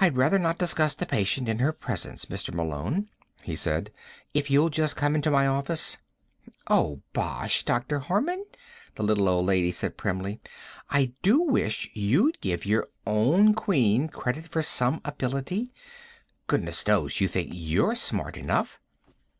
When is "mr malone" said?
2.24-3.08